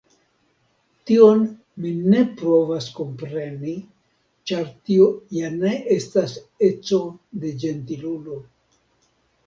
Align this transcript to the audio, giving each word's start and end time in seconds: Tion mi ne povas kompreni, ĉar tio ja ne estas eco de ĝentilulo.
Tion 1.09 1.43
mi 1.83 1.91
ne 2.13 2.23
povas 2.39 2.87
kompreni, 3.01 3.75
ĉar 4.53 4.67
tio 4.89 5.13
ja 5.43 5.55
ne 5.61 5.77
estas 6.01 6.37
eco 6.73 7.03
de 7.45 7.57
ĝentilulo. 7.67 8.45